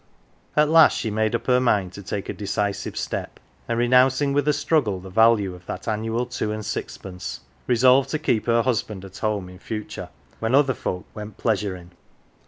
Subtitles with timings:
[0.57, 4.47] At last she made up her mind to take a decisive step, and, renouncing with
[4.47, 9.05] a struggle the value of that annual two and sixpence, resolved to keep her husband
[9.05, 10.09] at home in future
[10.39, 11.91] when other folk went" pleasurm 1."